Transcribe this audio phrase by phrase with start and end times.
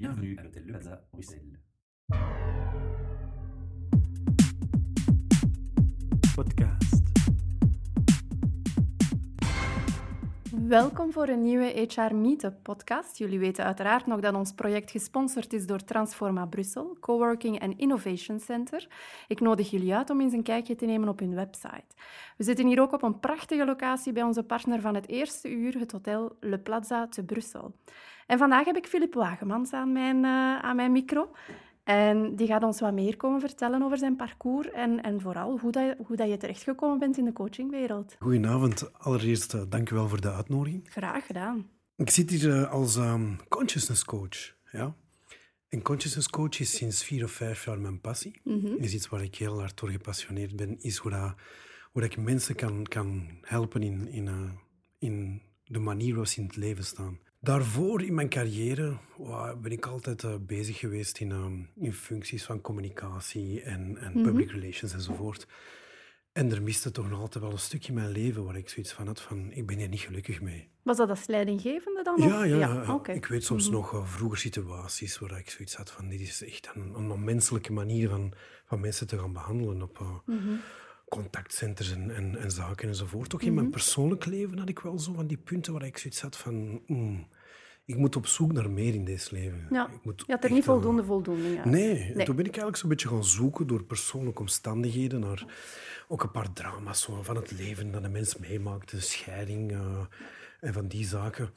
[0.00, 1.58] Bienvenue à l'hôtel Le Plaza, Bruxelles.
[6.34, 7.02] Podcast.
[10.68, 13.18] Welkom voor een nieuwe HR Meetup podcast.
[13.18, 18.40] Jullie weten uiteraard nog dat ons project gesponsord is door Transforma Brussel, Coworking en Innovation
[18.40, 18.88] Center.
[19.28, 21.94] Ik nodig jullie uit om eens een kijkje te nemen op hun website.
[22.36, 25.78] We zitten hier ook op een prachtige locatie bij onze partner van het eerste uur,
[25.78, 27.74] het hotel Le Plaza te Brussel.
[28.28, 31.30] En vandaag heb ik Filip Wagemans aan mijn, uh, aan mijn micro.
[31.84, 35.72] En die gaat ons wat meer komen vertellen over zijn parcours en, en vooral hoe,
[35.72, 38.16] dat, hoe dat je terechtgekomen bent in de coachingwereld.
[38.18, 38.92] Goedenavond.
[38.98, 40.90] Allereerst uh, dank u wel voor de uitnodiging.
[40.90, 41.68] Graag gedaan.
[41.96, 44.54] Ik zit hier uh, als um, consciousness coach.
[44.72, 44.94] Ja?
[45.68, 48.40] En consciousness coach is sinds vier of vijf jaar mijn passie.
[48.44, 48.76] Mm -hmm.
[48.76, 50.80] Is iets waar ik heel hard door gepassioneerd ben.
[50.80, 51.34] Is hoe, dat,
[51.92, 54.50] hoe dat ik mensen kan, kan helpen in, in, uh,
[54.98, 57.18] in de manier waarop ze in het leven staan.
[57.40, 58.96] Daarvoor in mijn carrière
[59.62, 64.12] ben ik altijd uh, bezig geweest in, um, in functies van communicatie en, en mm
[64.12, 64.22] -hmm.
[64.22, 65.46] public relations enzovoort.
[66.32, 68.92] En er miste toch nog altijd wel een stukje in mijn leven waar ik zoiets
[68.92, 70.68] van had van, ik ben hier niet gelukkig mee.
[70.82, 72.28] Was dat als leidinggevende dan?
[72.28, 72.94] Ja, ja, ja.
[72.94, 73.14] Okay.
[73.14, 73.80] ik weet soms mm -hmm.
[73.80, 77.72] nog uh, vroeger situaties waar ik zoiets had van, dit is echt een, een onmenselijke
[77.72, 78.32] manier van,
[78.64, 79.98] van mensen te gaan behandelen op...
[79.98, 80.60] Uh, mm -hmm
[81.22, 83.34] contactcenters en, en, en, zaken enzovoort.
[83.34, 83.60] Ook in mm -hmm.
[83.60, 86.82] mijn persoonlijk leven had ik wel zo van die punten waar ik zoiets had van...
[86.86, 87.26] Mm,
[87.84, 89.66] ik moet op zoek naar meer in deze leven.
[89.70, 91.70] Ja, ik moet je had er niet voldoende voldoening aan.
[91.70, 92.12] Nee, nee.
[92.14, 95.44] En toen ben ik eigenlijk zo'n beetje gaan zoeken door persoonlijke omstandigheden naar
[96.08, 100.00] ook een paar drama's zo, van het leven dat de mens meemaakt, de scheiding uh,
[100.60, 101.50] en van die zaken.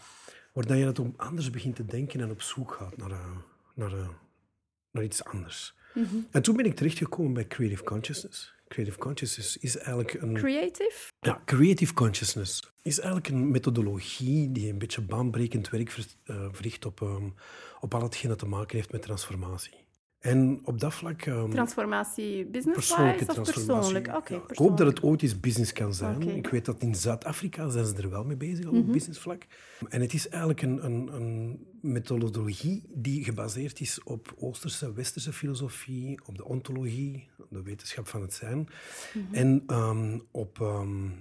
[0.54, 3.38] Waardoor je het om anders begint te denken en op zoek gaat naar, uh,
[3.76, 4.08] naar, uh,
[4.92, 5.76] naar iets anders.
[5.94, 6.28] Mm -hmm.
[6.32, 8.54] En toen ben ik terechtgekomen bij Creative Consciousness.
[8.72, 10.34] Creative Consciousness is eigenlijk een...
[10.34, 11.12] Creative?
[11.20, 15.92] Ja, Creative Consciousness is eigenlijk een methodologie die een beetje baanbrekend werk
[16.52, 17.34] verricht op, um,
[17.80, 19.81] op al hetgeen dat te maken heeft met transformatie.
[20.22, 21.26] En op dat vlak...
[21.26, 24.08] Um, transformatie business-wise of persoonlijk?
[24.08, 24.44] Okay, ja?
[24.48, 26.16] Ik hoop dat het ooit eens business kan zijn.
[26.16, 26.36] Okay.
[26.36, 28.88] Ik weet dat in Zuid-Afrika zijn ze er wel mee bezig, al mm -hmm.
[28.88, 29.46] op businessvlak.
[29.90, 36.20] En het is eigenlijk een, een, een, methodologie die gebaseerd is op Oosterse, Westerse filosofie,
[36.26, 38.68] op de ontologie, de wetenschap van het zijn, mm
[39.14, 39.34] -hmm.
[39.34, 41.14] en um, op um,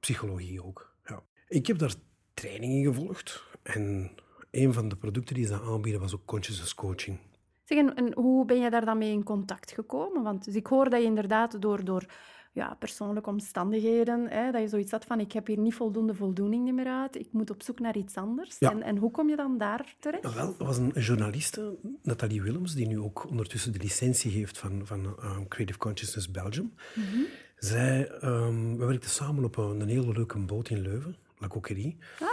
[0.00, 0.94] psychologie ook.
[1.06, 1.22] Ja.
[1.48, 1.94] Ik heb daar
[2.34, 4.10] trainingen gevolgd en
[4.50, 7.18] een van de producten die ze aanbieden was ook consciousness coaching.
[7.64, 10.22] Zeg, en, en, hoe ben je daar dan mee in contact gekomen?
[10.22, 12.06] Want dus ik hoor dat je inderdaad door, door
[12.52, 16.72] ja, persoonlijke omstandigheden, hè, dat je zoiets had van ik heb hier niet voldoende voldoening
[16.72, 18.56] meer uit, ik moet op zoek naar iets anders.
[18.58, 18.70] Ja.
[18.70, 20.34] En, en hoe kom je dan daar terecht?
[20.34, 24.80] Wel, er was een journaliste, Nathalie Willems, die nu ook ondertussen de licentie heeft van,
[24.84, 26.74] van um, Creative Consciousness Belgium.
[26.94, 27.26] Mm -hmm.
[27.56, 31.16] Zij, um, we werkten samen op een, een hele leuke boot in Leuven.
[31.38, 31.96] La Coquerie.
[32.20, 32.28] Ah,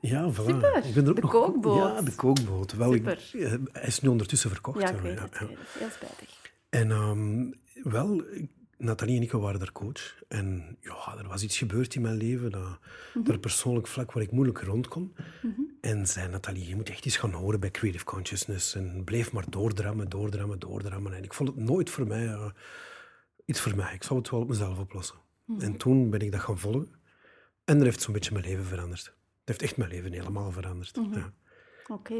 [0.00, 0.34] Ja, voilà.
[0.34, 0.84] Super.
[0.84, 1.30] Ik ben er ook de nog...
[1.30, 1.76] kookboot.
[1.76, 2.72] Ja, de kookboot.
[2.72, 3.04] Wel, ik,
[3.72, 4.80] hij is nu ondertussen verkocht.
[4.80, 5.38] Ja, ik weet ja, het.
[5.38, 6.38] Heel spijtig.
[6.68, 8.22] En um, wel,
[8.80, 10.22] Nathalie en ik waren daar coach.
[10.28, 12.78] En ja, er was iets gebeurd in mijn leven, dat, mm
[13.12, 13.24] -hmm.
[13.24, 15.14] dat persoonlijk vlak waar ik moeilijk rond kon.
[15.42, 15.76] Mm -hmm.
[15.80, 18.74] En zei Nathalie, je moet echt eens gaan horen bij Creative Consciousness.
[18.74, 21.12] En bleef maar doordrammen, doordrammen, doordrammen.
[21.12, 22.50] En ik vond het nooit voor mij uh,
[23.44, 23.94] iets voor mij.
[23.94, 25.16] Ik zou het wel op mezelf oplossen.
[25.44, 25.64] Mm -hmm.
[25.64, 26.98] En toen ben ik dat gaan volgen.
[27.64, 29.14] En dat heeft zo'n beetje mijn leven veranderd.
[29.50, 30.96] Heeft echt mijn leven helemaal veranderd.
[30.96, 31.14] Mm -hmm.
[31.14, 31.32] ja.
[31.86, 32.12] Oké.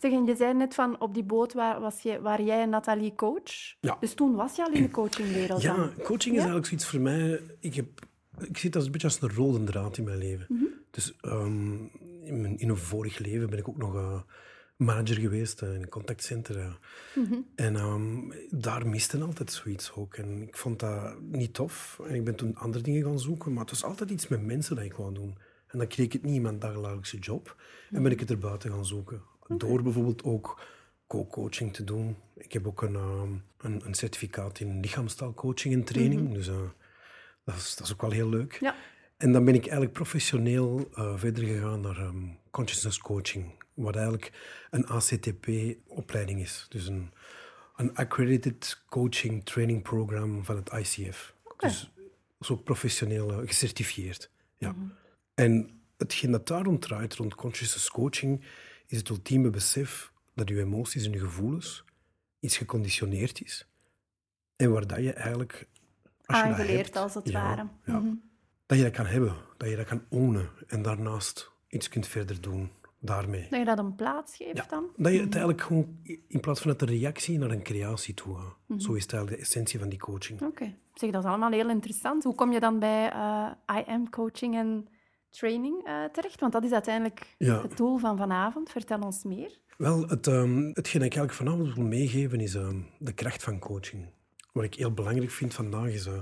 [0.00, 0.24] Okay.
[0.26, 3.76] Je zei net van op die boot waar, was je, waar jij en Nathalie coach.
[3.80, 3.96] Ja.
[4.00, 5.94] Dus toen was je al in de coachingwereld Ja, dan?
[5.94, 6.48] coaching is ja?
[6.48, 7.40] eigenlijk zoiets voor mij...
[7.60, 7.86] Ik, heb,
[8.38, 10.46] ik zit als een beetje als een rode draad in mijn leven.
[10.48, 10.68] Mm -hmm.
[10.90, 11.90] Dus um,
[12.22, 13.94] in, mijn, in een vorig leven ben ik ook nog...
[13.94, 14.20] Uh,
[14.76, 16.78] manager geweest in een contactcenter.
[17.14, 17.46] Mm -hmm.
[17.54, 20.14] En um, daar miste altijd zoiets ook.
[20.14, 22.00] En ik vond dat niet tof.
[22.06, 23.52] En ik ben toen andere dingen gaan zoeken.
[23.52, 25.38] Maar het was altijd iets met mensen dat ik wou doen.
[25.68, 27.56] En dan kreeg ik het niet in mijn dagelijkse job.
[27.90, 29.22] En ben ik het er buiten gaan zoeken.
[29.40, 29.56] Okay.
[29.56, 30.60] Door bijvoorbeeld ook
[31.06, 32.16] co-coaching te doen.
[32.36, 36.20] Ik heb ook een, um, een, een, certificaat in lichaamstaalcoaching en training.
[36.20, 36.34] Mm -hmm.
[36.34, 36.56] Dus uh,
[37.44, 38.58] dat, is, dat is ook wel heel leuk.
[38.60, 38.74] Ja.
[39.16, 44.32] En dan ben ik eigenlijk professioneel uh, verder gegaan naar um, consciousness coaching wat eigenlijk
[44.70, 46.66] een ACTP-opleiding is.
[46.68, 47.12] Dus een,
[47.76, 51.34] een Accredited Coaching Training Program van het ICF.
[51.44, 51.70] Okay.
[51.70, 51.92] Dus
[52.40, 54.30] zo professioneel uh, gecertificeerd.
[54.56, 54.72] Ja.
[54.72, 54.92] Mm -hmm.
[55.38, 58.44] En hetgeen dat daarom draait, rond consciousness coaching,
[58.86, 61.84] is het ultieme besef dat je emoties en je gevoelens
[62.40, 63.66] iets geconditioneerd is.
[64.56, 65.68] En waar dat je eigenlijk...
[66.24, 67.66] Als je Aangeleerd, hebt, als het ja, ware.
[67.84, 68.22] Ja, mm -hmm.
[68.66, 72.40] Dat je dat kan hebben, dat je dat kan ownen en daarnaast iets kunt verder
[72.40, 73.46] doen daarmee.
[73.50, 74.86] Dat je dat een plaats geeft ja, dan?
[74.96, 75.98] Dat je het eigenlijk gewoon,
[76.28, 78.44] in plaats van het een reactie, naar een creatie toe gaat.
[78.44, 78.80] Mm -hmm.
[78.80, 80.40] Zo is het eigenlijk de essentie van die coaching.
[80.40, 80.50] Oké.
[80.50, 80.76] Okay.
[80.94, 82.24] Zeg, dat is allemaal heel interessant.
[82.24, 84.88] Hoe kom je dan bij uh, I Am Coaching en
[85.30, 86.40] training eh, terecht?
[86.40, 87.62] Want dat is uiteindelijk Ja.
[87.62, 88.70] het doel van vanavond.
[88.70, 89.58] Vertel ons meer.
[89.76, 94.06] Wel, het, ehm hetgeen ik eigenlijk vanavond wil meegeven is ehm, de kracht van coaching.
[94.52, 96.18] Wat ik heel belangrijk vind vandaag is eh,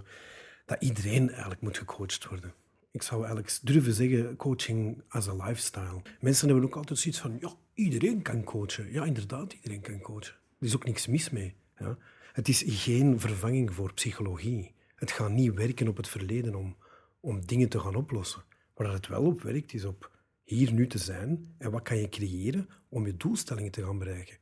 [0.67, 2.55] dat iedereen eigenlijk moet gecoacht worden.
[2.91, 6.03] Ik zou eigenlijk durven zeggen, coaching as a lifestyle.
[6.21, 8.93] Mensen hebben ook altijd zoiets van, ja, iedereen kan coachen.
[8.93, 10.35] Ja, inderdaad, iedereen kan coachen.
[10.59, 11.55] Er is ook niks mis mee.
[11.79, 11.97] Ja.
[12.33, 14.75] Het is geen vervanging voor psychologie.
[14.95, 16.77] Het gaat niet werken op het verleden om,
[17.21, 18.43] om dingen te gaan oplossen.
[18.77, 20.11] Waar het wel op werkt, is op
[20.45, 24.37] hier nu te zijn en wat kan je creëren om je doelstellingen te gaan bereiken.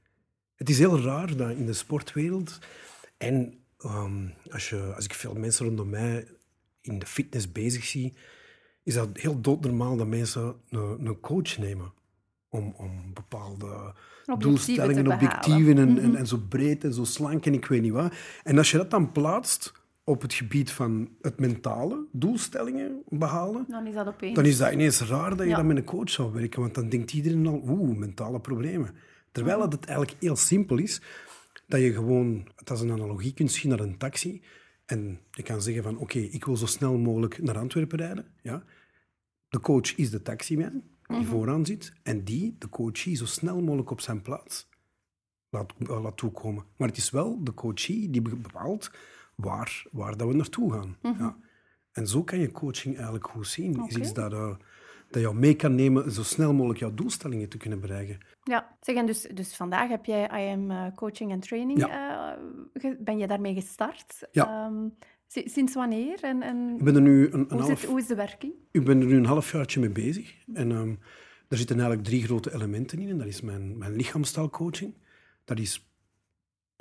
[0.54, 2.58] Het is heel raar dat in de sportwereld
[3.16, 6.26] en ehm, als, je, als ik veel mensen rondom mij
[6.80, 8.16] in de fitness bezig zie,
[8.82, 11.92] is dat heel doodnormaal dat mensen een, een coach nemen
[12.48, 13.94] om, om bepaalde
[14.24, 17.92] te doelstellingen, objectieven en, en, en zo breed en zo slank en ik weet niet
[17.92, 18.14] wat.
[18.42, 19.72] En als je dat dan plaatst
[20.04, 24.34] op het gebied van het mentale, doelstellingen behalen, Dan is dat opeens...
[24.34, 25.56] dan is dat ineens raar dat je Ja.
[25.56, 28.94] dan met een coach zou werken, want dan denkt iedereen al, oeh, mentale problemen.
[29.32, 31.00] Terwijl dat het eigenlijk heel simpel is,
[31.66, 34.42] dat je gewoon, het als een analogie kunt zien naar een taxi,
[34.86, 38.26] en je kan zeggen van, oké, ik wil zo snel mogelijk naar Antwerpen rijden.
[38.42, 38.64] Ja?
[39.48, 43.90] De coach is de taximan die vooraan zit, en die, de coachie, zo snel mogelijk
[43.90, 44.68] op zijn plaats
[45.50, 46.64] laat, laat toekomen.
[46.76, 48.90] Maar het is wel de coachie die be- bepaalt
[49.36, 50.96] waar, waar dat we naartoe gaan.
[51.02, 51.36] ja.
[51.92, 53.70] En zo kan je coaching eigenlijk goed zien.
[53.72, 53.98] Is Oké.
[53.98, 54.54] iets dat, eh,
[55.10, 58.18] dat jou mee kan nemen zo snel mogelijk jouw doelstellingen te kunnen bereiken.
[58.42, 61.82] Ja, zeg, en dus, dus vandaag heb jij IM eh, Coaching en Training.
[61.82, 62.30] eh,
[62.98, 64.28] ben je daarmee gestart?
[64.32, 64.46] Ja.
[64.66, 64.88] Ehm,
[65.26, 66.18] si- sinds wanneer?
[66.22, 68.52] En, en Ik ben er nu een, een hoe, half, zit, hoe is de werking?
[68.70, 70.34] ik ben er nu een halfjaartje mee bezig.
[70.54, 70.94] En ehm
[71.48, 73.08] er zitten eigenlijk drie grote elementen in.
[73.08, 74.94] En dat is mijn, mijn lichaamstaalcoaching.
[75.44, 75.93] Dat is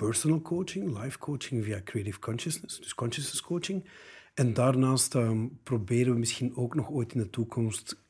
[0.04, 3.84] personal coaching, life coaching via creative consciousness, dus consciousness coaching.
[4.34, 8.02] En daarnaast ehm, proberen we misschien ook nog ooit in de toekomst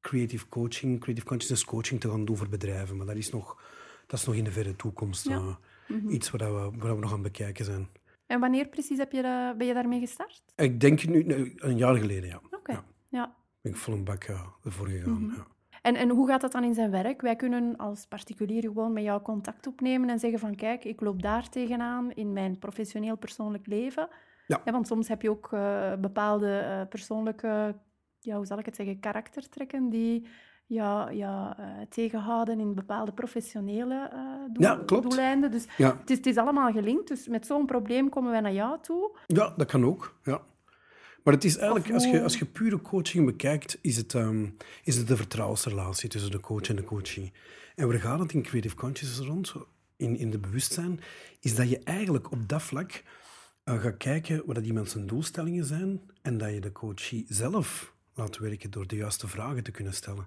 [0.00, 2.96] creative coaching, creative consciousness coaching te gaan doen voor bedrijven.
[2.96, 3.62] Maar dat is nog,
[4.06, 5.58] dat is nog in de verre toekomst Ja.
[5.86, 7.88] eh, iets waar, we, waar we nog aan bekijken zijn.
[8.26, 10.42] En wanneer precies heb je, da- ben je daarmee gestart?
[10.56, 11.24] Ik denk nu,
[11.56, 12.40] een jaar geleden, ja.
[12.50, 12.84] Oké, Ja.
[13.08, 13.36] ja.
[13.60, 15.22] Ben ik vol een bak eh, ervoor gegaan.
[15.24, 15.34] Mhm.
[15.36, 15.46] ja.
[15.82, 17.20] En, en hoe gaat dat dan in zijn werk?
[17.20, 21.22] Wij kunnen als particulier gewoon met jou contact opnemen en zeggen van kijk, ik loop
[21.22, 24.08] daar tegenaan in mijn professioneel persoonlijk leven.
[24.46, 24.60] Ja.
[24.64, 27.74] want soms heb je ook eh, bepaalde eh, persoonlijke,
[28.18, 30.26] ja, hoe zal ik het zeggen, karaktertrekken die
[30.66, 34.10] ja, ja, eh, tegenhouden in bepaalde professionele
[34.52, 35.02] doel- Ja, klopt.
[35.02, 35.50] doeleinden.
[35.50, 35.96] Dus Ja.
[36.00, 37.08] het is, het is allemaal gelinkt.
[37.08, 39.18] Dus met zo'n probleem komen wij naar jou toe.
[39.26, 40.18] Ja, dat kan ook.
[40.24, 40.40] Ja.
[41.22, 44.46] Maar het is eigenlijk, als je, als je pure coaching bekijkt, is het, ehm,
[44.84, 47.32] is het de vertrouwensrelatie tussen de coach en de coachee.
[47.74, 49.54] En waar gaat het in Creative Consciousness rond,
[49.96, 51.00] in, in de bewustzijn,
[51.40, 53.02] is dat je eigenlijk op dat vlak
[53.64, 57.94] eh, gaat kijken wat dat iemand zijn doelstellingen zijn en dat je de coachie zelf
[58.14, 60.26] laat werken door de juiste vragen te kunnen stellen.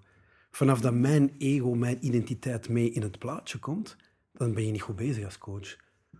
[0.51, 3.95] Vanaf dat mijn ego, mijn identiteit mee in het plaatje komt,
[4.31, 5.75] dan ben je niet goed bezig als coach.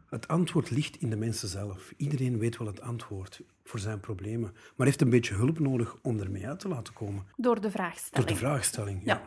[0.09, 1.93] Het antwoord ligt in de mensen zelf.
[1.97, 6.19] Iedereen weet wel het antwoord voor zijn problemen, maar heeft een beetje hulp nodig om
[6.19, 7.25] ermee uit te laten komen.
[7.35, 8.29] Door de Door vraagstelling.
[8.29, 9.01] de vraagstelling.
[9.05, 9.21] Ja.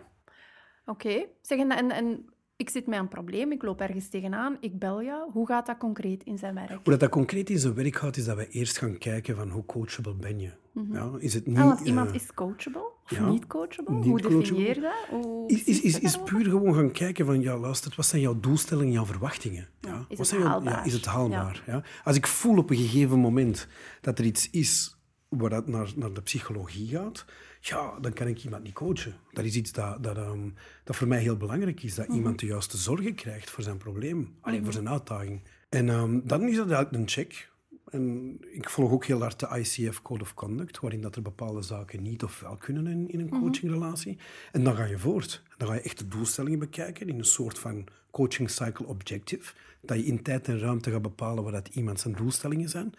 [0.85, 1.27] Oké.
[1.43, 5.03] Zeg, en, en, en ik zit met een probleem, ik loop ergens tegenaan, ik bel
[5.03, 5.31] jou.
[5.33, 6.69] Hoe gaat dat concreet in zijn werk?
[6.69, 9.51] Hoe dat, dat concreet in zijn werk gaat, is dat wij eerst gaan kijken van
[9.51, 10.51] hoe coachable ben je.
[10.93, 11.57] ja, is het niet...
[11.59, 13.95] Ah, want iemand eh, is coachable of ja, niet coachable?
[13.95, 14.75] niet Hoe definieer coachable.
[14.75, 15.21] je dat?
[15.23, 18.93] Hoe Is, is, is, puur gewoon gaan kijken van, ja, luister, wat zijn jouw doelstellingen,
[18.93, 19.69] jouw verwachtingen?
[19.81, 20.73] Ja, is wat het zijn jouw- haalbaar?
[20.73, 21.63] Ja, is het haalbaar?
[21.67, 21.83] Ja.
[22.05, 23.69] Als ik voel op een gegeven moment
[24.01, 24.97] dat er iets is
[25.29, 27.25] waar dat naar, naar de psychologie gaat,
[27.69, 29.15] ja, dan kan ik iemand niet coachen.
[29.33, 30.49] Dat is iets dat, dat, ehm,
[30.85, 34.35] dat voor mij heel belangrijk is, dat iemand de juiste zorgen krijgt voor zijn probleem,
[34.41, 35.41] alleen voor zijn uitdaging.
[35.69, 37.51] En ehm, dan is dat eigenlijk een check.
[37.91, 41.63] En ik volg ook heel hard de ICF Code of Conduct, waarin dat er bepaalde
[41.63, 44.19] zaken niet of wel kunnen in, in een coachingrelatie.
[44.53, 45.43] En dan ga je voort.
[45.57, 49.55] Dan ga je echt de doelstellingen bekijken in een soort van coaching cycle objective.
[49.81, 52.95] Dat je in tijd en ruimte gaat bepalen wat dat iemand zijn doelstellingen zijn.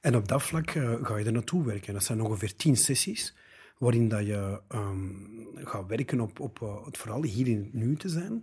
[0.00, 1.92] En op dat vlak eh, ga je er naartoe werken.
[1.92, 3.34] Dat zijn ongeveer tien sessies,
[3.78, 5.12] waarin dat je ehm,
[5.54, 8.42] gaat werken op, op eh, het vooral hier in het nu te zijn.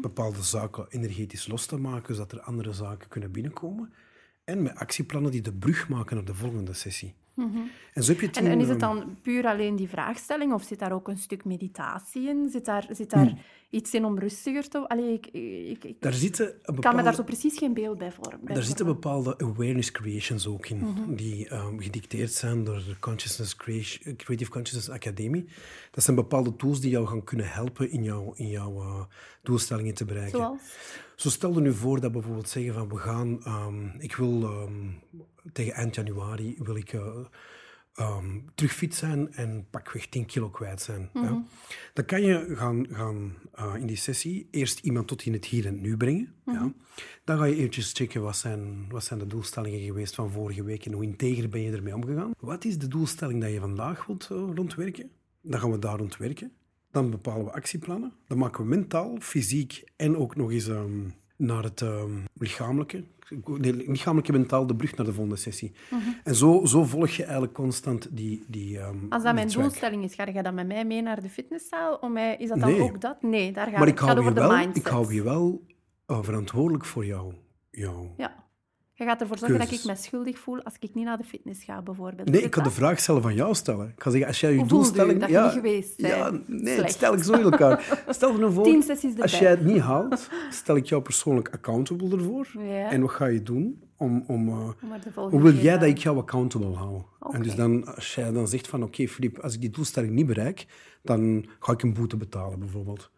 [0.00, 3.92] Bepaalde zaken energetisch los te maken, zodat er andere zaken kunnen binnenkomen.
[4.44, 7.14] En met actieplannen die de brug maken naar de volgende sessie.
[7.36, 10.78] En zo heb je En, is het ehm, dan puur alleen die vraagstelling of zit
[10.78, 12.48] daar ook een stuk meditatie in?
[12.50, 13.38] Zit daar, zit daar Hmm.
[13.70, 14.88] iets in om rustiger te...
[14.88, 15.26] Allee, ik,
[15.70, 18.54] ik, ik Daar zitten een kan me bepaalde- daar zo precies geen beeld bij vormen.
[18.54, 21.14] Daar zitten bepaalde awareness creations ook in, Mhm.
[21.14, 25.44] die ehm, gedicteerd zijn door de Consciousness Creation, Creative Consciousness Academie.
[25.90, 29.00] Dat zijn bepaalde tools die jou gaan kunnen helpen in jouw, in jouw eh,
[29.42, 30.38] doelstellingen te bereiken.
[30.38, 30.60] Zoals?
[31.16, 34.42] Zo stel je nu voor dat we bijvoorbeeld zeggen van we gaan, ehm, ik wil
[34.42, 34.90] ehm,
[35.52, 36.92] tegen eind januari wil ik
[38.54, 41.10] terug fit zijn en pakweg 10 kilo kwijt zijn.
[41.12, 41.24] Mhm.
[41.24, 41.44] ja.
[41.92, 45.66] Dan kan je gaan, gaan eh, in die sessie eerst iemand tot in het hier
[45.66, 46.34] en het nu brengen.
[46.44, 46.56] Mhm.
[46.56, 46.72] ja.
[47.24, 50.86] Dan ga je eventjes checken wat zijn, wat zijn de doelstellingen geweest van vorige week
[50.86, 52.32] en hoe integer ben je ermee omgegaan.
[52.40, 55.10] Wat is de doelstelling dat je vandaag wilt eh, rondwerken?
[55.40, 56.52] Dan gaan we daar rondwerken.
[56.94, 58.12] Dan bepalen we actieplannen.
[58.26, 61.00] Dan maken we mentaal, fysiek en ook nog eens ehm,
[61.36, 63.04] naar het ehm, lichamelijke.
[63.44, 65.72] Nee, lichamelijke mentaal de brug naar de volgende sessie.
[66.24, 69.62] En zo, zo volg je eigenlijk constant die, die ehm, Als dat mijn track.
[69.62, 71.94] doelstelling is, ga je dan met mij mee naar de fitnesszaal?
[71.96, 72.80] Om mij, is dat dan Nee.
[72.82, 73.22] ook dat?
[73.22, 75.62] Nee, daar gaat Maar ik hou, je wel, ik hou je wel
[76.06, 77.34] eh, verantwoordelijk voor jou.
[77.70, 78.08] jou.
[78.16, 78.43] Ja.
[78.96, 81.64] Je gaat ervoor zorgen dat ik me schuldig voel als ik niet naar de fitness
[81.64, 82.28] ga, bijvoorbeeld.
[82.28, 82.76] Nee, ik ga de dat?
[82.76, 83.88] vraag zelf aan jou stellen.
[83.88, 85.20] Ik ga zeggen, als jij je Hoe doelstelling...
[85.20, 86.14] dat je ja, niet geweest bent?
[86.14, 88.04] Ja, nee, het stel ik zo in elkaar.
[88.08, 92.46] Stel je nou voor, als jij het niet haalt, stel ik jou persoonlijk accountable ervoor.
[92.64, 92.90] Ja.
[92.90, 94.24] En wat ga je doen om...
[94.26, 94.68] om eh,
[95.14, 97.02] hoe wil jij dat ik jou accountable hou?
[97.30, 100.26] En dus dan, als jij dan zegt van, oké, Filip, als ik die doelstelling niet
[100.26, 100.66] bereik,
[101.02, 103.10] dan ga ik een boete betalen, bijvoorbeeld.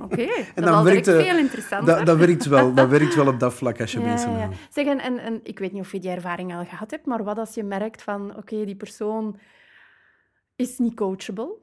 [0.00, 1.96] Oké, dat direct werkt, eh, veel interessanter.
[1.96, 4.38] Dat, dat, werkt wel, dat werkt wel op dat vlak als je Ja, mensen...
[4.38, 7.06] ja, Zeg, en, en, en ik weet niet of je die ervaring al gehad hebt,
[7.06, 9.38] maar wat als je merkt van, oké, die persoon
[10.56, 11.56] is niet coachable?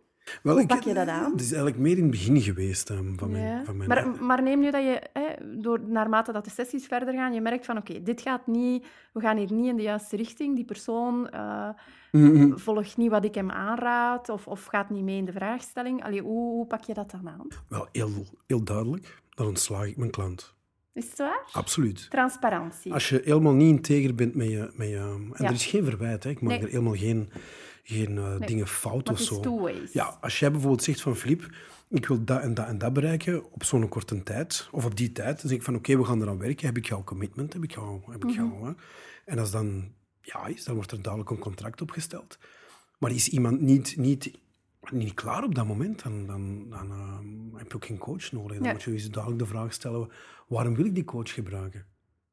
[0.44, 1.32] Wel, Hoe pak je dat aan?
[1.32, 3.44] Het is eigenlijk meer in het begin geweest ehm, van mijn...
[3.46, 3.64] Ja.
[3.64, 7.14] Van mijn Maar, maar neem nu dat je, hè, door, naarmate dat de sessies verder
[7.14, 10.16] gaan, je merkt van, oké, dit gaat niet, we gaan hier niet in de juiste
[10.16, 10.56] richting.
[10.56, 11.70] Die persoon eh,
[12.12, 16.04] Mm, volgt niet wat ik hem aanraad of, of gaat niet mee in de vraagstelling.
[16.04, 17.48] Allee, hoe, hoe pak je dat dan aan?
[17.68, 18.10] Wel, heel,
[18.48, 19.22] heel duidelijk.
[19.30, 20.54] Dan ontslaag ik mijn klant.
[20.94, 21.50] Is het waar?
[21.52, 22.10] Absoluut.
[22.10, 22.94] Transparantie.
[22.94, 24.72] Als je helemaal niet integer bent met je...
[24.76, 25.46] Met je en Ja.
[25.46, 26.30] er is geen verwijt, hè.
[26.30, 26.62] ik maak Nee.
[26.62, 27.30] er helemaal geen,
[27.90, 29.70] geen eh, dingen fout of zo.
[29.94, 31.50] Ja, als jij bijvoorbeeld zegt van Filip,
[31.90, 35.12] ik wil dat en dat en dat bereiken op zo'n korte tijd, of op die
[35.12, 36.66] tijd, dan zeg ik van oké, we gaan eraan werken.
[36.66, 37.54] Heb ik jouw commitment?
[37.54, 38.02] Heb ik jou...
[38.12, 38.74] Heb ik jou hè?
[39.26, 42.38] En als dan ja is, dan wordt er dadelijk een contract opgesteld.
[43.00, 44.32] Maar is iemand niet, niet,
[44.92, 48.58] niet klaar op dat moment, dan, dan, dan eh, heb je ook geen coach nodig.
[48.58, 48.72] Dan Ja.
[48.72, 50.10] moet je je dadelijk de vraag stellen,
[50.48, 51.86] waarom wil ik die coach gebruiken?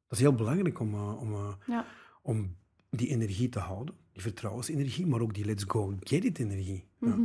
[0.07, 1.85] Dat is heel belangrijk om, eh, om, Ja.
[2.21, 2.55] om
[2.89, 6.85] die energie te houden, die vertrouwensenergie, maar ook die let's go get it energie.
[6.99, 7.15] Ja.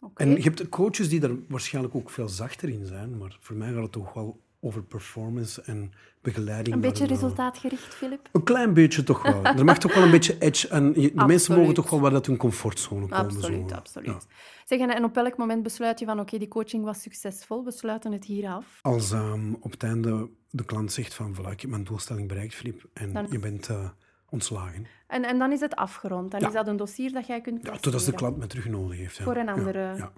[0.00, 0.22] Oké.
[0.22, 3.72] En je hebt coaches die daar waarschijnlijk ook veel zachter in zijn, maar voor mij
[3.72, 6.74] gaat het toch wel over performance en begeleiding.
[6.74, 8.28] Een beetje eh, resultaatgericht, Filip?
[8.32, 9.44] Een klein beetje toch wel.
[9.44, 12.12] Er mag toch wel een beetje edge en je- de mensen mogen toch wel wat
[12.12, 13.16] uit hun comfortzone komen.
[13.16, 13.74] Absoluut, zo.
[13.74, 14.06] absoluut.
[14.08, 14.18] Ja.
[14.64, 18.12] Zeg, en op welk moment besluit je van, oké, die coaching was succesvol, we sluiten
[18.12, 18.78] het hier af?
[18.82, 22.54] Als ehm, op het einde de klant zegt van, voilà, ik heb mijn doelstelling bereikt,
[22.54, 23.88] Filip, en Dan- je bent eh,
[24.30, 24.86] ontslagen.
[25.06, 26.30] En, en dan is het afgerond.
[26.30, 26.46] Dan Ja.
[26.46, 29.16] is dat een dossier dat jij kunt Ja, totdat de klant me terug nodig heeft.
[29.16, 29.24] Ja.
[29.24, 30.12] Voor een andere- Ja,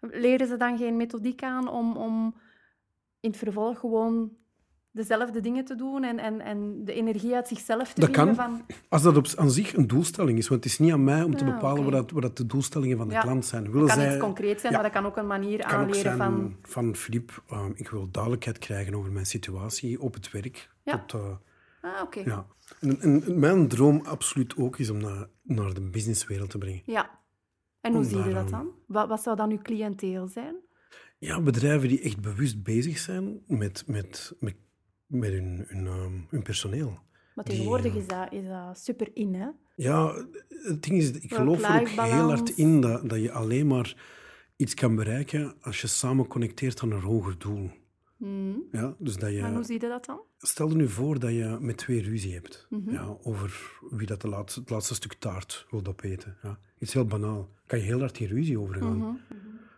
[0.00, 2.34] Leren ze dan geen methodiek aan om, om
[3.20, 4.30] in het vervolg gewoon
[4.90, 8.34] dezelfde dingen te doen en, en, en de energie uit zichzelf te Dat kan.
[8.34, 8.64] van...
[8.88, 11.36] Als dat op, aan zich een doelstelling is, want het is niet aan mij om
[11.36, 11.90] te Ja, bepalen oké.
[11.90, 13.20] wat, dat, wat dat de doelstellingen van de Ja.
[13.20, 13.70] klant zijn.
[13.72, 14.80] Willen kan zij, iets concreets zijn, ja.
[14.80, 16.56] maar dat kan ook een manier kan aanleren zijn van...
[16.62, 20.70] van, Filip, eh, ik wil duidelijkheid krijgen over mijn situatie op het werk.
[20.82, 21.04] Ja.
[21.06, 21.28] Tot, eh,
[21.80, 22.20] Ah, oké.
[22.20, 22.46] ja.
[22.80, 26.82] en, en mijn droom absoluut ook is om naar, naar de businesswereld te brengen.
[26.84, 27.20] Ja.
[27.80, 28.72] En hoe Om zie je dat ehm, dan?
[28.86, 30.56] Wat, wat zou dan uw cliënteel zijn?
[31.18, 34.56] Ja, bedrijven die echt bewust bezig zijn met, met, met,
[35.06, 36.98] met hun, hun, ehm, hun personeel.
[37.34, 39.48] Maar Die, tegenwoordig eh, is dat, is dat super in, hè?
[39.74, 43.66] Ja, het ding is, ik geloof er ook heel hard in dat, dat je alleen
[43.66, 43.96] maar
[44.56, 47.70] iets kan bereiken als je samen connecteert aan een hoger doel.
[48.18, 48.56] Mhm.
[48.72, 50.20] Ja, dus dat En hoe je, zie je dat dan?
[50.38, 52.90] stel je nu voor dat je met twee ruzie hebt Mhm.
[52.90, 56.36] ja, over wie dat de laatste, het laatste stuk taart wil opeten.
[56.42, 56.58] Ja.
[56.78, 57.48] Iets heel banaal.
[57.66, 58.96] Kan je heel hard die ruzie overgaan.
[58.96, 59.08] Mhm.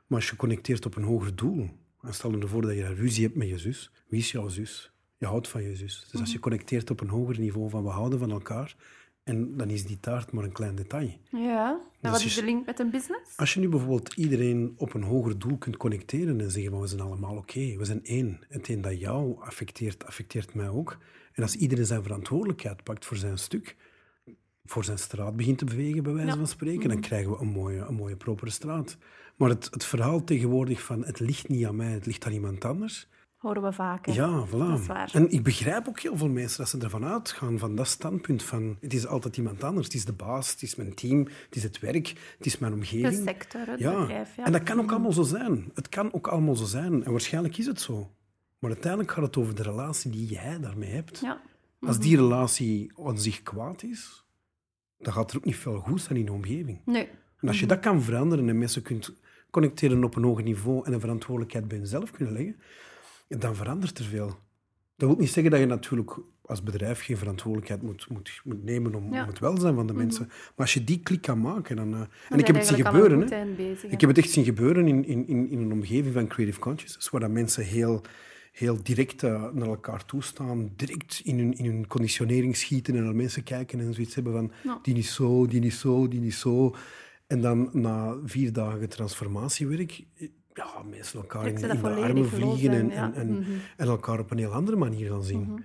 [0.07, 1.69] Maar als je connecteert op een hoger doel,
[2.03, 4.93] en stel je voor dat je ruzie hebt met je zus, wie is jouw zus?
[5.19, 6.01] Je houdt van je zus.
[6.01, 6.31] Dus als Mhm.
[6.33, 8.77] je connecteert op een hoger niveau van we houden van elkaar,
[9.25, 11.11] en dan is die taart maar een klein detail.
[11.31, 11.71] Ja.
[11.71, 13.37] En Dus wat is de link met een business?
[13.37, 16.87] Als je nu bijvoorbeeld iedereen op een hoger doel kunt connecteren en zeggen van we
[16.87, 18.41] zijn allemaal oké, we zijn één.
[18.49, 20.99] Hetgeen dat jou affecteert, affecteert mij ook.
[21.33, 23.77] En als iedereen zijn verantwoordelijkheid pakt voor zijn stuk,
[24.65, 26.37] voor zijn straat begint te bewegen, bij wijze Ja.
[26.37, 28.97] van spreken, dan krijgen we een mooie, een mooie propere straat.
[29.37, 32.65] Maar het, het verhaal tegenwoordig van het ligt niet aan mij, het ligt aan iemand
[32.65, 33.09] anders.
[33.41, 34.13] Horen we vaker.
[34.15, 34.51] Ja, voilà.
[34.51, 35.11] Dat is waar.
[35.13, 38.77] En ik begrijp ook heel veel mensen dat ze ervan uitgaan, van dat standpunt van
[38.81, 39.87] het is altijd iemand anders.
[39.87, 42.73] Het is de baas, het is mijn team, het is het werk, het is mijn
[42.73, 43.09] omgeving.
[43.17, 44.01] De sector, het Ja.
[44.01, 44.37] bedrijf.
[44.37, 44.45] Ja.
[44.45, 45.71] En dat kan ook allemaal zo zijn.
[45.75, 47.05] Het kan ook allemaal zo zijn.
[47.05, 48.11] En waarschijnlijk is het zo.
[48.59, 51.19] Maar uiteindelijk gaat het over de relatie die jij daarmee hebt.
[51.21, 51.41] Ja.
[51.81, 54.25] Als die relatie aan zich kwaad is,
[54.99, 56.81] dan gaat er ook niet veel goed zijn in de omgeving.
[56.85, 57.09] Nee.
[57.41, 57.75] En als je Mhm.
[57.75, 59.13] dat kan veranderen en mensen kunt
[59.51, 62.57] connecteren op een hoger niveau en een verantwoordelijkheid bij jezelf kunnen leggen,
[63.39, 64.39] dan verandert er veel.
[64.97, 68.95] Dat wil niet zeggen dat je natuurlijk als bedrijf geen verantwoordelijkheid moet, moet, moet nemen
[68.95, 69.09] om, Ja.
[69.11, 69.21] Mhm.
[69.21, 70.27] om het welzijn van de mensen.
[70.27, 71.95] Maar als je die klik kan maken, dan...
[71.95, 73.45] eh, en ik heb het zien gebeuren, hè.
[73.57, 73.91] bezig.
[73.91, 77.11] Ik heb het echt zien gebeuren in, in, in, in een omgeving van Creative Consciousness,
[77.11, 78.01] waar dat mensen heel,
[78.53, 83.15] heel direct eh, naar elkaar toestaan, direct in hun, in hun conditionering schieten en naar
[83.17, 86.75] mensen kijken en zoiets hebben van die niet zo, die niet zo, die niet zo.
[87.27, 90.05] En dan na vier dagen transformatiewerk,
[90.55, 93.13] ja, mensen elkaar in, in de armen vliegen en, en- en, ja.
[93.15, 93.51] en, Mhm.
[93.77, 95.65] en elkaar op een heel andere manier gaan zien.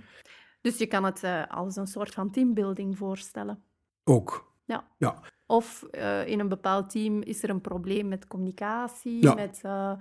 [0.61, 3.63] Dus je kan het eh, als een soort van teambuilding voorstellen.
[4.03, 4.53] Ook.
[4.65, 4.87] Ja.
[4.97, 5.19] Ja.
[5.45, 9.33] Of eh, in een bepaald team is er een probleem met communicatie, Ja.
[9.33, 9.91] met, eh,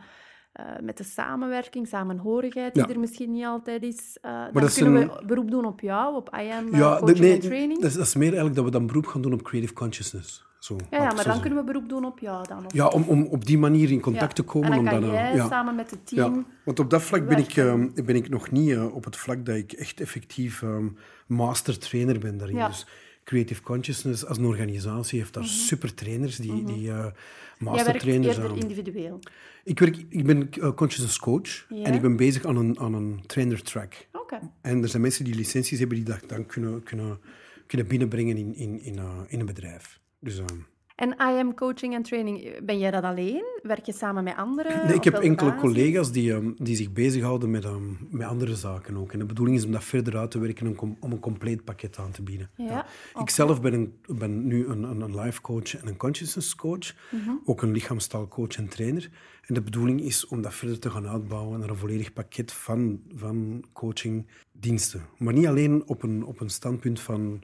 [0.80, 2.88] met de samenwerking, samenhorigheid, die Ja.
[2.92, 4.18] er misschien niet altijd is.
[4.20, 7.32] Dan kunnen een- we beroep doen op jou, op I am eh, Ja, coaching nee,
[7.32, 7.80] and training.
[7.80, 10.44] dat is, dat is meer eigenlijk dat we dan beroep gaan doen op creative consciousness.
[10.64, 12.64] Zo, ja, maar dan kunnen we beroep doen op jou dan.
[12.66, 14.42] Of Ja, om, om op die manier in contact Ja.
[14.44, 14.72] te komen.
[14.72, 15.48] En dan om dan, eh, jij ja.
[15.48, 16.46] samen met het team...
[16.64, 17.92] Want op dat vlak ben ik, werken.
[17.94, 20.88] eh, ben ik nog niet eh, op het vlak dat ik echt effectief ehm
[21.26, 22.56] master trainer ben daarin.
[22.56, 22.66] Mhm.
[22.66, 22.86] Dus
[23.24, 27.12] Creative Consciousness als een organisatie heeft daar super trainers die, die eh Jij
[27.58, 28.56] master werkt trainers eerder aan.
[28.58, 29.18] individueel.
[29.64, 33.62] Ik, werk, ik ben consciousness coach en ik ben bezig aan een, aan een trainer
[33.62, 34.08] track.
[34.12, 34.38] Oké.
[34.60, 37.18] En er zijn mensen die licenties hebben die dat dan kunnen, kunnen,
[37.66, 40.02] kunnen binnenbrengen in, in, in, in een bedrijf.
[40.24, 40.58] Dus, ehm,
[40.94, 43.44] En I am coaching and training, ben jij dat alleen?
[43.62, 44.86] Werk je samen met anderen?
[44.86, 45.60] Nee, ik heb enkele basis?
[45.60, 49.12] collega's die, ehm, die zich bezighouden met, ehm, met andere zaken ook.
[49.12, 51.64] En de bedoeling is om dat verder uit te werken en om, om een compleet
[51.64, 52.50] pakket aan te bieden.
[52.56, 52.86] Ja,
[53.20, 56.94] Ik zelf ben, een, ben nu een, een, een life coach en een consciousness coach.
[57.10, 57.30] Mhm.
[57.44, 59.10] Ook een lichaamstaalcoach en trainer.
[59.46, 63.02] En de bedoeling is om dat verder te gaan uitbouwen naar een volledig pakket van,
[63.14, 65.02] van coachingdiensten.
[65.18, 67.42] Maar niet alleen op een, op een standpunt van,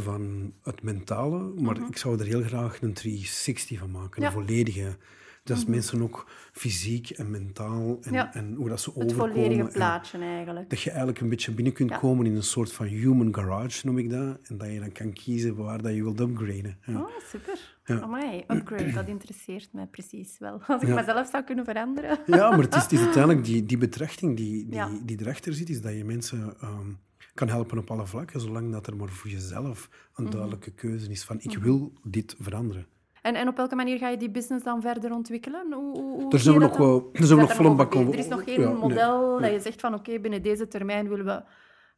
[0.00, 4.22] van het mentale, maar ik zou er heel graag een 360 van maken.
[4.22, 4.32] Mhm.
[4.32, 4.38] Ja.
[4.38, 4.96] Een volledige.
[5.44, 8.34] Dat mensen ook fysiek en mentaal en, Ja.
[8.34, 9.32] en hoe dat ze Het overkomen.
[9.34, 10.70] volledige en- plaatje eigenlijk.
[10.70, 11.96] dat je eigenlijk een beetje binnen kunt Ja.
[11.98, 14.38] komen in een soort van human garage, noem ik dat.
[14.42, 16.78] En dat je dan kan kiezen waar dat je wilt upgraden.
[16.86, 17.00] Ja.
[17.00, 17.76] Oh, super.
[17.84, 18.00] Ja.
[18.00, 20.60] Amai, upgrade, dat interesseert mij precies wel.
[20.66, 22.18] Als ik mezelf zou kunnen veranderen.
[22.26, 25.68] Ja, maar het is, het is uiteindelijk die, die betrachting die, die, die erachter zit,
[25.68, 26.90] is dat je mensen ehm,
[27.38, 30.22] kan helpen op alle vlakken, zolang dat er maar voor jezelf Mhm.
[30.24, 32.86] een duidelijke keuze is van ik wil dit veranderen.
[33.22, 35.72] En, en op welke manier ga je die business dan verder ontwikkelen?
[35.72, 37.84] Hoe, hoe, hoe zie zijn we nog wel- daar zijn we nog vol een over
[37.84, 39.40] bak over- Er is nog geen Ja, model nee.
[39.40, 41.42] dat je zegt van oké, binnen deze termijn willen we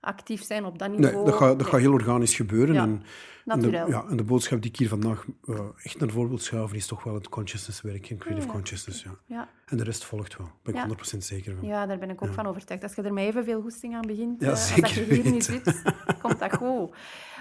[0.01, 1.25] actief zijn op dat Nee, niveau.
[1.25, 1.67] dat gaat, dat Nee.
[1.67, 2.75] gaat heel organisch gebeuren.
[2.75, 3.03] Ja, En,
[3.45, 6.39] en, de, ja, en de boodschap die ik hier vandaag eh, echt naar voren wil
[6.39, 8.53] schuiven, is toch wel het consciousness werk en creative Ja.
[8.53, 9.03] consciousness.
[9.03, 9.11] Ja.
[9.27, 9.49] Ja.
[9.67, 10.47] En de rest volgt wel.
[10.47, 10.87] Daar ben ik Ja.
[10.87, 11.67] 100% zeker van.
[11.69, 12.83] ja, daar ben ik ook van overtuigd.
[12.83, 15.43] Als je er met evenveel goesting aan begint, eh, als dat je hier weten.
[15.43, 15.83] zit,
[16.23, 16.95] komt dat goed.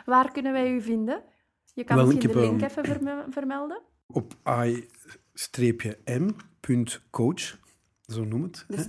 [0.05, 1.21] Waar kunnen wij u vinden?
[1.73, 3.81] Je kan Wel, misschien de link ehm, even verme- vermelden.
[4.07, 4.33] Op
[6.27, 7.57] i-m.coach,
[8.11, 8.65] zo noem het.
[8.67, 8.87] Dus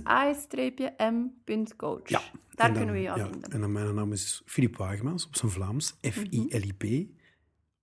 [0.67, 2.09] i-m.coach.
[2.09, 2.21] Ja.
[2.51, 3.51] Daar dan- kunnen we jou ja, vinden.
[3.51, 5.97] En dan mijn naam is Filip Wagemans, op zijn Vlaams.
[6.01, 7.09] F-I-L-I-P.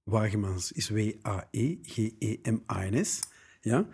[0.03, 3.21] Wagemans is W-A-E-G-E-M-A-N-S.
[3.61, 3.87] Ja?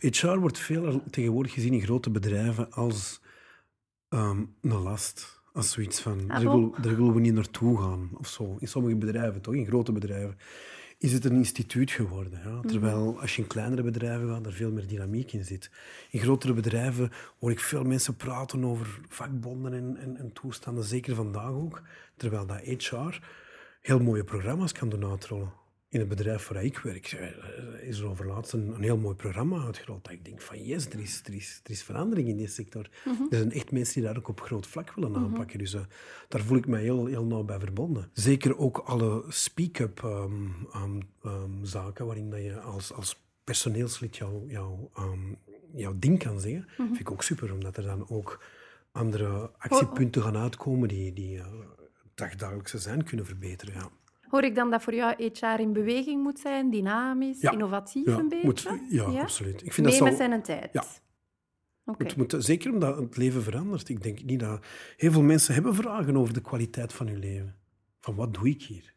[0.00, 3.20] HR wordt veel tegenwoordig gezien in grote bedrijven als
[4.08, 5.35] ehm, een last.
[5.56, 6.60] Als zoiets van, Ah, daar, bon?
[6.70, 8.56] wil, daar willen we niet naartoe gaan, of zo.
[8.58, 9.54] In sommige bedrijven, toch?
[9.54, 10.38] In grote bedrijven.
[10.98, 12.40] Is het een instituut geworden.
[12.44, 12.50] Ja?
[12.50, 12.66] Mhm.
[12.66, 15.70] Terwijl als je in kleinere bedrijven gaat, er veel meer dynamiek in zit.
[16.10, 21.14] In grotere bedrijven hoor ik veel mensen praten over vakbonden en, en, en toestanden, zeker
[21.14, 21.82] vandaag ook.
[22.16, 23.18] Terwijl dat HR
[23.82, 25.52] heel mooie programma's kan doen uitrollen.
[25.88, 29.64] In het bedrijf waar ik werk eh, is er overlaatst een, een heel mooi programma
[29.64, 30.04] uitgerold.
[30.04, 32.90] Dat ik denk van yes, er is, er is, er is verandering in die sector.
[33.04, 35.58] Er zijn echt mensen die daar ook op groot vlak willen aanpakken.
[35.58, 35.80] Dus eh,
[36.28, 38.10] daar voel ik mij heel, heel nauw bij verbonden.
[38.12, 40.32] Zeker ook alle speak-up ehm,
[40.72, 45.34] ehm, ehm, zaken waarin dat je als, als personeelslid jouw jouw ehm,
[45.74, 46.66] jouw ding kan zeggen.
[46.76, 48.44] Vind ik ook super, omdat er dan ook
[48.92, 51.46] andere actiepunten gaan uitkomen die, die eh,
[52.14, 53.74] het dagelijkse zijn kunnen verbeteren.
[53.74, 53.90] Ja.
[54.28, 57.50] Hoor ik dan dat voor jou HR in beweging moet zijn, dynamisch, Ja.
[57.52, 58.46] innovatief Ja, een beetje?
[58.46, 59.62] moet- ja, absoluut.
[59.64, 60.68] Ik vind dat zal- zijn tijd?
[60.72, 60.84] Ja.
[61.98, 63.88] Het moet, zeker omdat het leven verandert.
[63.88, 64.64] Ik denk niet dat...
[64.96, 67.54] Heel veel mensen hebben vragen over de kwaliteit van hun leven.
[68.00, 68.94] Van wat doe ik hier?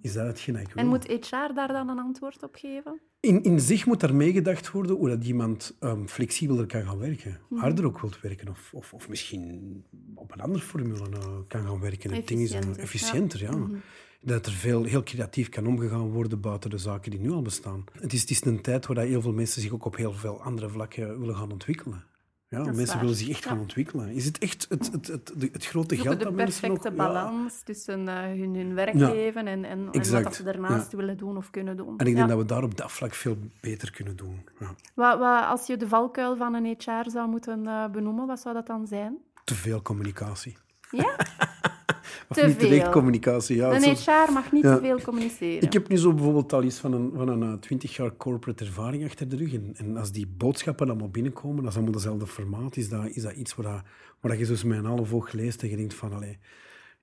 [0.00, 0.82] Is dat hetgeen dat ik wil?
[0.82, 3.00] En moet HR daar dan een antwoord op geven?
[3.20, 7.40] In, in zich moet daar meegedacht worden hoe dat iemand um, flexibeler kan gaan werken.
[7.48, 7.60] Mhm.
[7.60, 8.48] Harder ook wilt werken.
[8.48, 12.12] Of, of, of misschien op een andere formule uh, kan gaan werken.
[12.14, 13.56] Het ding is Efficiënter, efficiënter, ja.
[13.56, 13.76] Mhm.
[14.24, 17.84] Dat er veel, heel creatief kan omgegaan worden buiten de zaken die nu al bestaan.
[18.00, 20.42] Het is, het is een tijd waar heel veel mensen zich ook op heel veel
[20.42, 22.04] andere vlakken willen gaan ontwikkelen.
[22.48, 23.00] Ja, mensen waar.
[23.00, 23.50] willen zich echt Ja.
[23.50, 24.08] gaan ontwikkelen.
[24.08, 26.80] Is het echt het, het, het, het, grote geld de dat mensen nog...
[26.80, 27.12] perfecte Ja.
[27.12, 31.50] balans tussen eh, hun, hun werkleven en, en, en wat ze daarnaast willen doen of
[31.50, 31.98] kunnen doen.
[31.98, 34.44] En ik denk dat we daar op dat vlak veel beter kunnen doen.
[34.60, 34.74] Ja.
[34.94, 38.54] Wat, wat, als je de valkuil van een HR zou moeten eh, benoemen, wat zou
[38.54, 39.18] dat dan zijn?
[39.44, 40.56] Te veel communicatie.
[40.90, 41.16] Ja?
[42.28, 42.90] Of Te niet veel.
[42.90, 43.56] communicatie.
[43.56, 44.74] Ja, Een HR mag niet Ja.
[44.74, 45.62] te veel communiceren.
[45.62, 48.64] Ik heb nu zo bijvoorbeeld al iets van een, van een eh, 20 jaar corporate
[48.64, 49.52] ervaring achter de rug.
[49.54, 52.76] En, en als die boodschappen allemaal binnenkomen, dat is allemaal dezelfde formaat.
[52.76, 53.82] Is dat, is dat iets waar, dat,
[54.20, 56.38] waar dat je zo met een half oog leest en je denkt van, allee,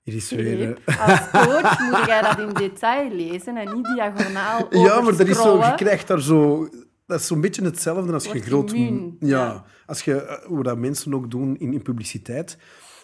[0.02, 0.78] hier is weer...
[0.84, 5.28] eh, als coach moet jij dat in detail lezen en niet diagonaal ja, maar dat
[5.28, 6.68] is zo, je krijgt daar zo...
[7.06, 8.70] Dat is zo'n beetje hetzelfde als je groot...
[8.70, 9.64] Ja, ja.
[9.86, 12.58] als je, eh, hoe dat mensen ook doen in, in publiciteit.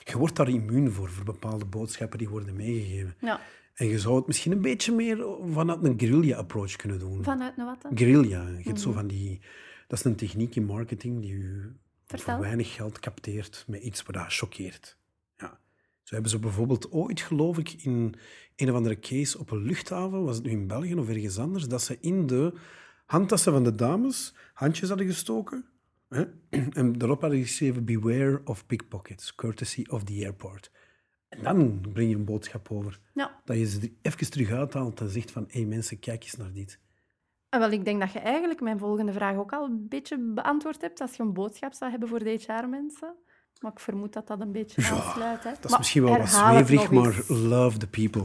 [0.09, 3.15] Je wordt daar immuun voor, voor bepaalde boodschappen die worden meegegeven.
[3.21, 3.41] Ja.
[3.75, 7.25] En je zou het misschien een beetje meer vanuit een guerrilla-approach kunnen doen.
[7.25, 7.97] Vanuit een wat dan?
[7.99, 8.47] Guerrilla.
[8.49, 9.41] Je hebt zo van die...
[9.87, 11.69] Dat is een techniek in marketing die je Mhm.
[12.07, 12.35] Vertel.
[12.35, 14.99] voor weinig geld capteert met iets wat dat choqueert.
[15.37, 15.59] Ja.
[16.03, 18.15] Zo hebben ze bijvoorbeeld ooit, geloof ik, in
[18.57, 21.69] een of andere case op een luchthaven, was het nu in België of ergens anders,
[21.69, 22.53] dat ze in de
[23.07, 25.65] handtassen van de dames handjes hadden gestoken.
[26.09, 26.25] Hè?
[26.81, 30.71] En daarop hadden geschreven, beware of pickpockets, courtesy of the airport.
[31.29, 33.01] En dan breng je een boodschap over.
[33.15, 33.41] Ja.
[33.45, 36.53] Dat je ze even terug uithaalt en zegt van, hé hey mensen, kijk eens naar
[36.53, 36.81] dit.
[37.49, 40.81] En wel, ik denk dat je eigenlijk mijn volgende vraag ook al een beetje beantwoord
[40.81, 43.15] hebt als je een boodschap zou hebben voor de HR-mensen.
[43.61, 45.45] Maar ik vermoed dat dat een beetje Ja, aansluit.
[45.45, 45.51] Hè?
[45.51, 48.25] Dat is Maar misschien wel wat zweverig, maar love the people.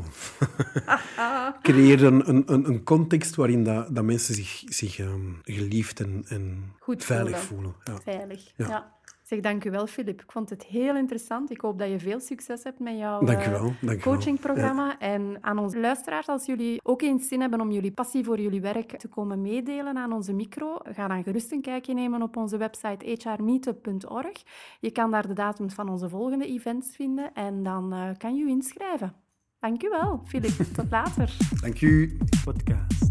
[1.62, 6.74] Creëer een, een, een, context waarin dat, dat mensen zich, zich ehm, geliefd en, en
[6.80, 7.76] Goed veilig voelen.
[7.84, 8.04] voelen.
[8.06, 8.12] Ja.
[8.12, 8.52] veilig.
[8.56, 8.68] Ja.
[8.68, 9.00] Ja.
[9.32, 10.22] Zeg, dank u wel, Filip.
[10.22, 11.52] Ik vond het heel interessant.
[11.52, 15.00] Ik hoop dat je veel succes hebt met jouw eh, coachingprogramma.
[15.00, 18.62] En aan onze luisteraars, als jullie ook eens zin hebben om jullie passie voor jullie
[18.62, 22.58] werk te komen meedelen aan onze micro, ga dan gerust een kijkje nemen op onze
[22.58, 24.44] website hrmeetup.org.
[24.80, 28.44] Je kan daar de datums van onze volgende events vinden en dan eh, kan je
[28.44, 29.14] je inschrijven.
[29.60, 30.52] Dank u wel, Filip.
[30.76, 31.38] Tot later.
[31.62, 32.18] Dank u.
[32.44, 33.11] Podcast.